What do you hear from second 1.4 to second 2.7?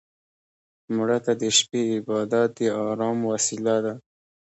د شپه عبادت د